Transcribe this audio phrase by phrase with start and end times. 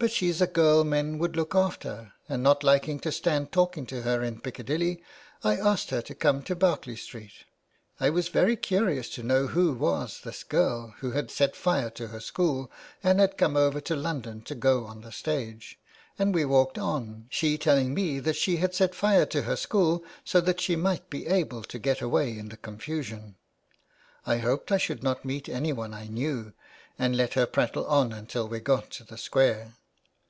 [0.00, 4.02] But she's a girl men would look after, and not liking to stand talking to
[4.02, 5.02] her in Piccadilly,
[5.42, 7.32] I asked her to come down Berkeley Street.
[7.98, 12.06] I was very curious to know who was this girl who had set fire to
[12.06, 12.70] her school
[13.02, 15.80] and had come over to London to go on the stage;
[16.16, 20.04] and we walked on, she telling me that she had set fire to her school
[20.24, 23.34] so that she might be able to get away in the confusion,
[24.24, 26.52] I hoped I should not meet anyone I knew,
[27.00, 29.74] and let her prattle on until we got to the Square.